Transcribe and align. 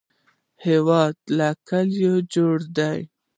هېواد 0.65 1.15
له 1.37 1.49
کلیو 1.69 2.13
جوړ 2.33 2.57
دی 2.77 2.99